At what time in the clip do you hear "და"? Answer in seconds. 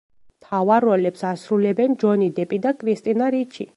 2.65-2.73